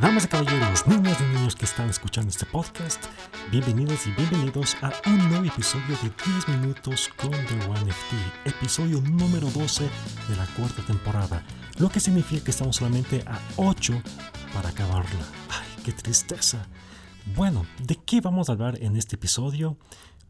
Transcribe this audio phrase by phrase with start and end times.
[0.00, 3.04] Damas y caballeros, niñas y niños que están escuchando este podcast,
[3.50, 9.00] bienvenidos y bienvenidos a un nuevo episodio de 10 minutos con The One FT, episodio
[9.00, 9.82] número 12
[10.28, 11.44] de la cuarta temporada,
[11.78, 14.00] lo que significa que estamos solamente a 8
[14.54, 15.20] para acabarla.
[15.50, 16.68] ¡Ay, qué tristeza!
[17.34, 19.78] Bueno, ¿de qué vamos a hablar en este episodio?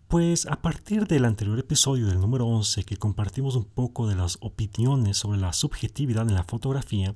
[0.09, 4.39] Pues a partir del anterior episodio del número 11 que compartimos un poco de las
[4.41, 7.15] opiniones sobre la subjetividad en la fotografía,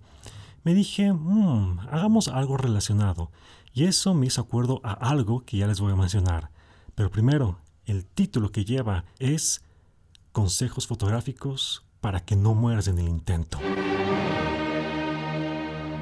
[0.65, 3.31] me dije, mmm, hagamos algo relacionado.
[3.73, 6.51] Y eso me hizo acuerdo a algo que ya les voy a mencionar.
[6.95, 9.65] Pero primero, el título que lleva es
[10.33, 13.59] Consejos fotográficos para que no mueras en el intento.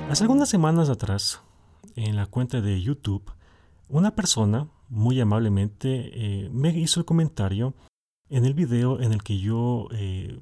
[0.08, 1.40] Hace algunas semanas atrás,
[1.94, 3.30] en la cuenta de YouTube,
[3.88, 7.74] una persona muy amablemente eh, me hizo el comentario
[8.28, 10.40] en el video en el que yo eh,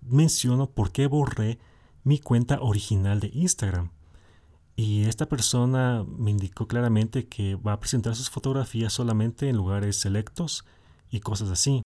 [0.00, 1.58] menciono por qué borré
[2.04, 3.90] mi cuenta original de Instagram.
[4.76, 9.96] Y esta persona me indicó claramente que va a presentar sus fotografías solamente en lugares
[9.96, 10.64] selectos
[11.10, 11.82] y cosas así.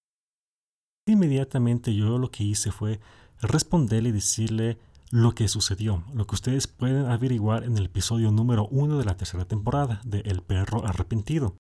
[1.07, 3.01] Inmediatamente yo lo que hice fue
[3.41, 4.79] responderle y decirle
[5.11, 9.17] lo que sucedió, lo que ustedes pueden averiguar en el episodio número uno de la
[9.17, 11.57] tercera temporada de El perro arrepentido.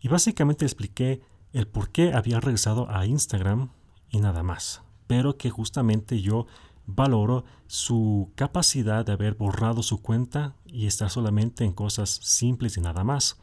[0.00, 3.70] Y básicamente expliqué el por qué había regresado a Instagram
[4.10, 4.82] y nada más.
[5.06, 6.46] Pero que justamente yo
[6.94, 12.80] valoro su capacidad de haber borrado su cuenta y estar solamente en cosas simples y
[12.80, 13.38] nada más.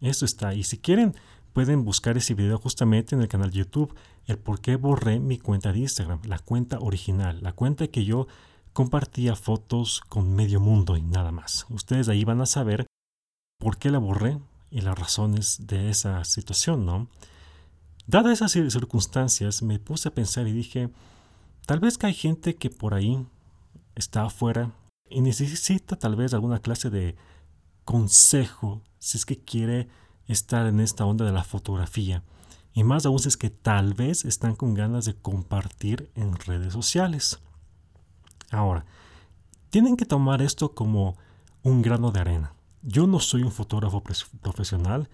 [0.00, 0.54] Eso está.
[0.54, 1.14] Y si quieren,
[1.52, 3.94] pueden buscar ese video justamente en el canal de YouTube,
[4.26, 8.26] el por qué borré mi cuenta de Instagram, la cuenta original, la cuenta que yo
[8.72, 11.66] compartía fotos con medio mundo y nada más.
[11.70, 12.86] Ustedes ahí van a saber
[13.58, 14.38] por qué la borré
[14.70, 17.08] y las razones de esa situación, ¿no?
[18.06, 20.90] Dadas esas circunstancias, me puse a pensar y dije,
[21.70, 23.24] tal vez que hay gente que por ahí
[23.94, 24.72] está afuera
[25.08, 27.14] y necesita tal vez alguna clase de
[27.84, 29.86] consejo si es que quiere
[30.26, 32.24] estar en esta onda de la fotografía.
[32.74, 37.38] Y más aún es que tal vez están con ganas de compartir en redes sociales.
[38.50, 38.84] Ahora,
[39.70, 41.18] tienen que tomar esto como
[41.62, 42.52] un grano de arena.
[42.82, 44.02] Yo no soy un fotógrafo
[44.40, 45.08] profesional.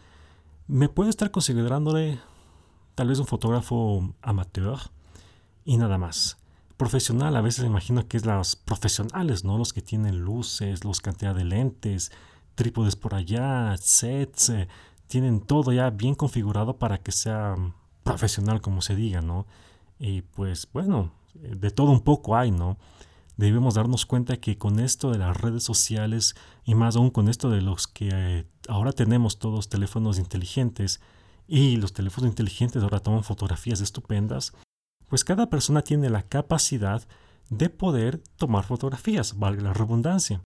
[0.68, 2.18] Me puedo estar considerándole
[2.94, 4.78] tal vez un fotógrafo amateur
[5.66, 6.38] y nada más.
[6.76, 9.56] Profesional, a veces imagino que es los profesionales, ¿no?
[9.56, 12.12] Los que tienen luces, los cantidad de lentes,
[12.54, 14.68] trípodes por allá, sets, eh,
[15.06, 17.54] tienen todo ya bien configurado para que sea
[18.02, 19.46] profesional, como se diga, ¿no?
[19.98, 22.76] Y pues bueno, de todo un poco hay, ¿no?
[23.36, 27.50] debemos darnos cuenta que con esto de las redes sociales y más aún con esto
[27.50, 31.00] de los que eh, ahora tenemos todos teléfonos inteligentes
[31.46, 34.52] y los teléfonos inteligentes ahora toman fotografías estupendas,
[35.08, 37.06] pues cada persona tiene la capacidad
[37.48, 40.42] de poder tomar fotografías, valga la redundancia.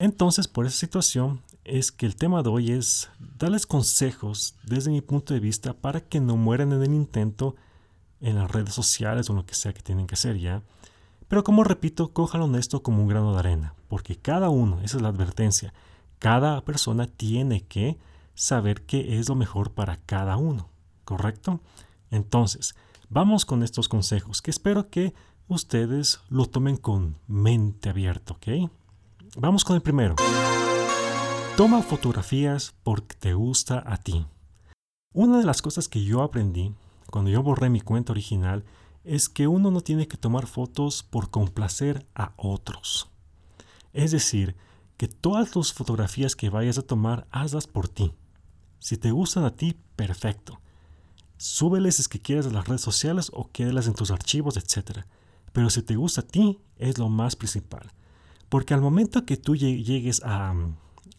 [0.00, 5.00] Entonces, por esa situación es que el tema de hoy es darles consejos desde mi
[5.00, 7.56] punto de vista para que no mueran en el intento
[8.20, 10.62] en las redes sociales o lo que sea que tienen que hacer ya
[11.28, 15.02] pero como repito, cójalo esto como un grano de arena, porque cada uno, esa es
[15.02, 15.74] la advertencia,
[16.18, 17.98] cada persona tiene que
[18.34, 20.70] saber qué es lo mejor para cada uno,
[21.04, 21.60] ¿correcto?
[22.10, 22.74] Entonces,
[23.10, 25.14] vamos con estos consejos que espero que
[25.46, 28.70] ustedes lo tomen con mente abierta, ¿ok?
[29.36, 30.16] Vamos con el primero.
[31.56, 34.26] Toma fotografías porque te gusta a ti.
[35.12, 36.74] Una de las cosas que yo aprendí
[37.10, 38.64] cuando yo borré mi cuenta original
[39.04, 43.10] es que uno no tiene que tomar fotos por complacer a otros.
[43.92, 44.54] Es decir,
[44.98, 48.12] que todas tus fotografías que vayas a tomar, hazlas por ti.
[48.78, 50.60] Si te gustan a ti, perfecto.
[51.38, 55.06] Súbeles es que quieras a las redes sociales o quédelas en tus archivos, etc.
[55.52, 57.92] Pero si te gusta a ti, es lo más principal.
[58.48, 60.54] Porque al momento que tú llegues a,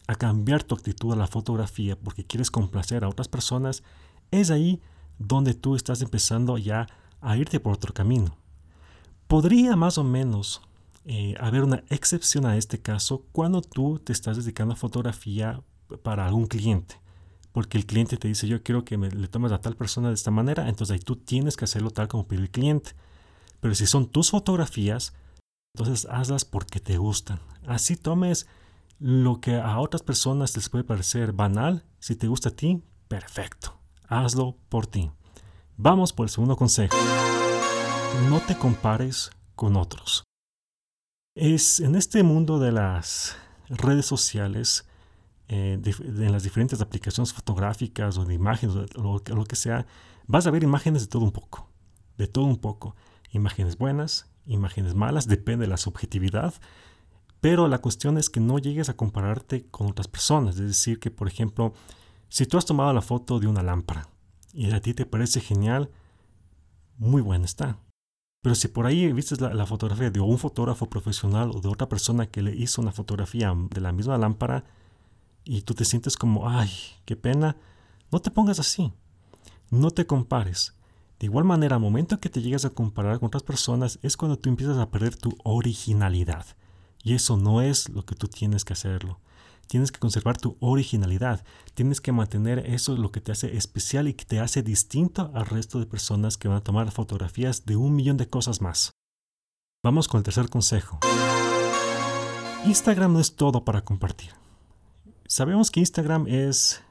[0.06, 3.82] a cambiar tu actitud a la fotografía porque quieres complacer a otras personas,
[4.30, 4.80] es ahí
[5.18, 6.86] donde tú estás empezando ya
[7.20, 8.36] a irte por otro camino.
[9.26, 10.62] Podría más o menos
[11.04, 15.62] eh, haber una excepción a este caso cuando tú te estás dedicando a fotografía
[16.02, 16.96] para algún cliente.
[17.52, 20.14] Porque el cliente te dice, yo quiero que me, le tomes a tal persona de
[20.14, 22.92] esta manera, entonces ahí tú tienes que hacerlo tal como pide el cliente.
[23.60, 25.14] Pero si son tus fotografías,
[25.74, 27.40] entonces hazlas porque te gustan.
[27.66, 28.46] Así tomes
[28.98, 33.78] lo que a otras personas les puede parecer banal, si te gusta a ti, perfecto.
[34.06, 35.10] Hazlo por ti.
[35.76, 36.96] Vamos por el segundo consejo.
[38.28, 40.24] No te compares con otros.
[41.34, 43.36] Es en este mundo de las
[43.68, 44.86] redes sociales,
[45.52, 49.84] eh, en las diferentes aplicaciones fotográficas o de imágenes o lo, que sea,
[50.28, 51.68] vas a ver imágenes de todo un poco.
[52.16, 52.94] De todo un poco.
[53.32, 56.54] Imágenes buenas, imágenes malas, depende de la subjetividad.
[57.40, 60.54] Pero la cuestión es que no llegues a compararte con otras personas.
[60.54, 61.72] Es decir, que por ejemplo,
[62.28, 64.08] si tú has tomado la foto de una lámpara
[64.52, 65.90] y a ti te parece genial,
[66.96, 67.80] muy buena está.
[68.40, 72.26] Pero si por ahí viste la, fotografía de un fotógrafo profesional o de otra persona
[72.26, 74.64] que le hizo una fotografía de la misma lámpara
[75.50, 76.70] y tú te sientes como, ay,
[77.04, 77.56] qué pena,
[78.12, 78.92] no te pongas así.
[79.68, 80.76] No te compares.
[81.18, 84.38] De igual manera, al momento que te llegas a comparar con otras personas es cuando
[84.38, 86.46] tú empiezas a perder tu originalidad.
[87.02, 89.18] Y eso no es lo que tú tienes que hacerlo.
[89.66, 91.44] Tienes que conservar tu originalidad.
[91.74, 95.46] Tienes que mantener eso lo que te hace especial y que te hace distinto al
[95.46, 98.92] resto de personas que van a tomar fotografías de un millón de cosas más.
[99.82, 101.00] Vamos con el tercer consejo.
[102.64, 104.39] Instagram no es todo para compartir.
[105.30, 106.82] Sabemos que Instagram es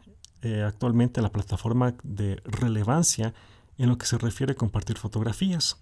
[0.43, 3.33] eh, actualmente la plataforma de relevancia
[3.77, 5.77] en lo que se refiere a compartir fotografías.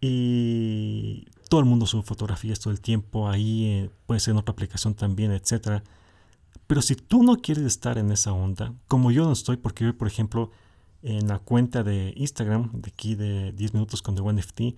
[0.00, 4.52] Y todo el mundo sube fotografías todo el tiempo, ahí eh, puede ser en otra
[4.52, 5.82] aplicación también, etc.
[6.68, 9.98] Pero si tú no quieres estar en esa onda, como yo no estoy, porque yo,
[9.98, 10.52] por ejemplo,
[11.02, 14.76] en la cuenta de Instagram, de aquí de 10 minutos con The One FT,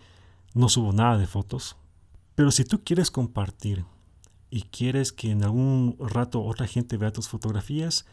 [0.54, 1.76] no subo nada de fotos.
[2.34, 3.84] Pero si tú quieres compartir
[4.52, 8.04] y quieres que en algún rato otra gente vea tus fotografías,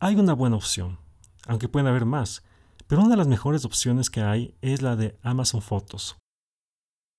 [0.00, 0.98] hay una buena opción,
[1.46, 2.42] aunque pueden haber más.
[2.88, 6.16] Pero una de las mejores opciones que hay es la de Amazon Fotos.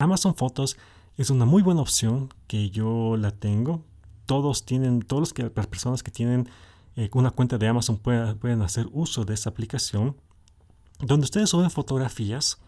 [0.02, 0.76] Amazon Fotos
[1.16, 3.86] es una muy buena opción que yo la tengo.
[4.26, 6.50] Todos tienen, todos que, las personas que tienen
[6.98, 10.18] eh, una cuenta de Amazon pueden, pueden hacer uso de esa aplicación,
[11.00, 12.60] donde ustedes suben fotografías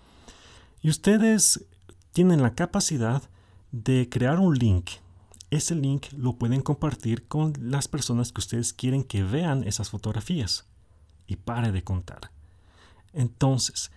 [0.82, 1.66] y ustedes
[2.14, 3.24] tienen la capacidad
[3.74, 4.92] de crear un link.
[5.52, 10.66] Ese link lo pueden compartir con las personas que ustedes quieren que vean esas fotografías.
[11.28, 12.32] Y pare de contar.
[13.12, 13.92] Entonces,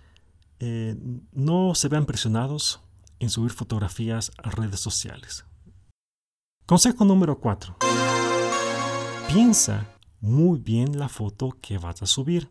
[0.58, 0.96] eh,
[1.32, 2.80] no se vean presionados
[3.20, 5.44] en subir fotografías a redes sociales.
[6.66, 7.76] Consejo número 4.
[9.28, 9.86] Piensa
[10.20, 12.50] muy bien la foto que vas a subir.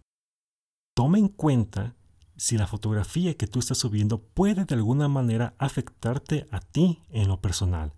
[0.96, 1.96] Toma en cuenta
[2.38, 7.28] si la fotografía que tú estás subiendo puede de alguna manera afectarte a ti en
[7.28, 7.94] lo personal.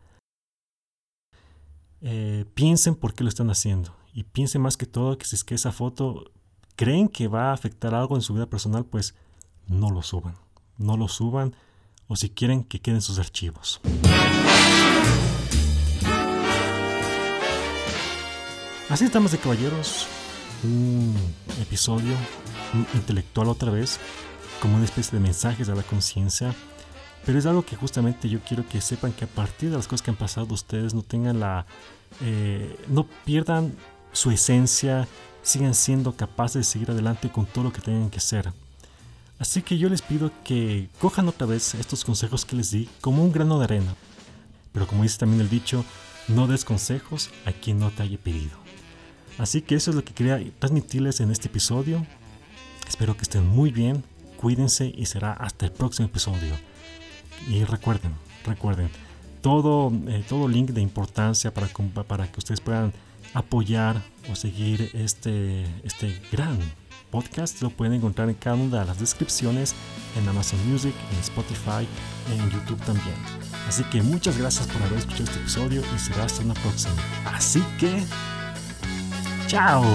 [2.08, 3.96] Eh, piensen por qué lo están haciendo.
[4.14, 6.32] Y piensen más que todo que si es que esa foto
[6.76, 9.16] creen que va a afectar algo en su vida personal, pues
[9.66, 10.36] no lo suban.
[10.78, 11.56] No lo suban.
[12.08, 13.82] O si quieren que queden sus archivos.
[18.88, 20.06] Así estamos de caballeros,
[20.64, 21.16] un
[21.60, 22.14] episodio
[22.94, 24.00] intelectual otra vez,
[24.62, 26.54] como una especie de mensajes a la conciencia,
[27.26, 30.04] pero es algo que justamente yo quiero que sepan que a partir de las cosas
[30.04, 31.66] que han pasado ustedes no tengan la,
[32.22, 33.76] eh, no pierdan
[34.12, 35.08] su esencia,
[35.42, 38.52] sigan siendo capaces de seguir adelante con todo lo que tengan que hacer.
[39.38, 43.24] Así que yo les pido que cojan otra vez estos consejos que les di como
[43.24, 43.96] un grano de arena.
[44.72, 45.84] Pero como dice también el dicho,
[46.28, 48.58] no des consejos a quien no te haya pedido.
[49.38, 52.06] Así que eso es lo que quería transmitirles en este episodio.
[52.88, 54.04] Espero que estén muy bien,
[54.38, 56.56] cuídense y será hasta el próximo episodio.
[57.50, 58.14] Y recuerden,
[58.46, 58.90] recuerden,
[59.46, 61.68] todo, eh, todo link de importancia para,
[62.08, 62.92] para que ustedes puedan
[63.36, 64.02] apoyar
[64.32, 66.58] o seguir este, este gran
[67.12, 69.76] podcast lo pueden encontrar en cada una de las descripciones
[70.18, 71.88] en Amazon Music, en Spotify,
[72.34, 73.16] en YouTube también.
[73.68, 76.96] Así que muchas gracias por haber escuchado este episodio y será hasta una próxima.
[77.26, 78.04] Así que,
[79.46, 79.86] chao.